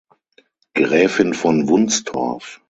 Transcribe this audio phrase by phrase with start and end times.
[0.73, 2.59] Gräfin von Wunstorf.